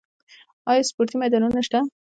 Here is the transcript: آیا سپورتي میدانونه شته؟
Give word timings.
آیا 0.69 0.87
سپورتي 0.89 1.15
میدانونه 1.21 1.61
شته؟ 1.67 1.79